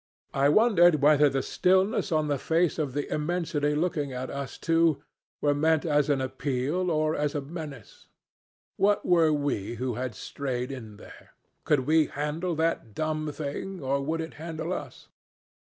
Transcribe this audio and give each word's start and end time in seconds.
I 0.33 0.49
wondered 0.49 1.03
whether 1.03 1.29
the 1.29 1.43
stillness 1.43 2.11
on 2.11 2.27
the 2.27 2.39
face 2.39 2.79
of 2.79 2.93
the 2.93 3.07
immensity 3.13 3.75
looking 3.75 4.11
at 4.11 4.31
us 4.31 4.57
two 4.57 5.03
were 5.41 5.53
meant 5.53 5.85
as 5.85 6.09
an 6.09 6.19
appeal 6.21 6.89
or 6.89 7.15
as 7.15 7.35
a 7.35 7.39
menace. 7.41 8.07
What 8.77 9.05
were 9.05 9.31
we 9.31 9.75
who 9.75 9.93
had 9.93 10.15
strayed 10.15 10.71
in 10.71 10.97
here? 10.97 11.33
Could 11.65 11.81
we 11.81 12.07
handle 12.07 12.55
that 12.55 12.95
dumb 12.95 13.31
thing, 13.31 13.79
or 13.79 14.01
would 14.01 14.21
it 14.21 14.33
handle 14.41 14.73
us? 14.73 15.09